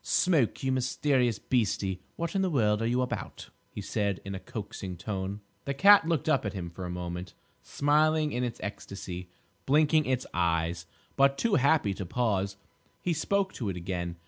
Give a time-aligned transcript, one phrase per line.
[0.03, 4.39] "Smoke, you mysterious beastie, what in the world are you about?" he said, in a
[4.39, 5.41] coaxing tone.
[5.65, 9.29] The cat looked up at him for a moment, smiling in its ecstasy,
[9.67, 12.57] blinking its eyes, but too happy to pause.
[13.03, 14.15] He spoke to it again.